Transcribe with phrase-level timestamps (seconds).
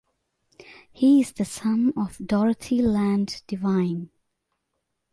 [0.91, 4.09] He is the son of Dorothy Land Divine.